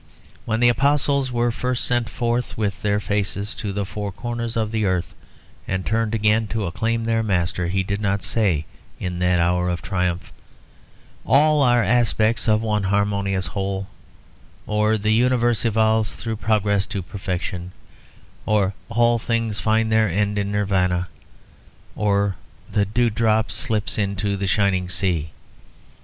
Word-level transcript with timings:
When 0.45 0.61
the 0.61 0.69
apostles 0.69 1.31
were 1.31 1.51
first 1.51 1.85
sent 1.85 2.09
forth 2.09 2.57
with 2.57 2.81
their 2.81 2.99
faces 2.99 3.53
to 3.53 3.71
the 3.71 3.85
four 3.85 4.11
corners 4.11 4.57
of 4.57 4.71
the 4.71 4.83
earth, 4.83 5.13
and 5.67 5.85
turned 5.85 6.15
again 6.15 6.47
to 6.47 6.65
acclaim 6.65 7.03
their 7.03 7.21
master, 7.21 7.67
he 7.67 7.83
did 7.83 8.01
not 8.01 8.23
say 8.23 8.65
in 8.99 9.19
that 9.19 9.39
hour 9.39 9.69
of 9.69 9.83
triumph, 9.83 10.33
"All 11.23 11.61
are 11.61 11.83
aspects 11.83 12.47
of 12.47 12.63
one 12.63 12.81
harmonious 12.85 13.45
whole" 13.45 13.89
or 14.65 14.97
"The 14.97 15.13
universe 15.13 15.65
evolves 15.65 16.15
through 16.15 16.37
progress 16.37 16.87
to 16.87 17.03
perfection" 17.03 17.71
or 18.47 18.73
"All 18.89 19.19
things 19.19 19.59
find 19.59 19.91
their 19.91 20.09
end 20.09 20.39
in 20.39 20.51
Nirvana" 20.51 21.09
or 21.95 22.37
"The 22.71 22.85
dewdrop 22.85 23.51
slips 23.51 23.99
into 23.99 24.35
the 24.35 24.47
shining 24.47 24.89
sea." 24.89 25.29